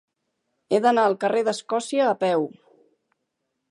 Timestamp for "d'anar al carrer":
0.85-1.45